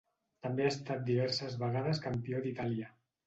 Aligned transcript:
També 0.45 0.63
ha 0.63 0.69
estat 0.69 1.03
diverses 1.09 1.59
vegades 1.65 2.01
Campió 2.09 2.43
d'Itàlia. 2.47 2.89